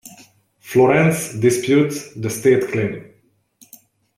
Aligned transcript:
Florence 0.57 1.33
disputes 1.39 2.15
the 2.15 2.27
state 2.27 2.71
claim. 2.71 3.05